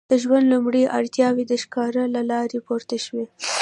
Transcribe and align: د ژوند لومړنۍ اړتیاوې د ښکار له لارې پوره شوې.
د 0.09 0.11
ژوند 0.23 0.45
لومړنۍ 0.51 0.83
اړتیاوې 0.97 1.43
د 1.47 1.53
ښکار 1.63 1.93
له 2.15 2.21
لارې 2.31 2.59
پوره 2.65 2.97
شوې. 3.05 3.25